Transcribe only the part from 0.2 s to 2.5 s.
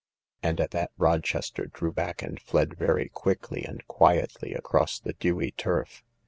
And at that Rochester drew back and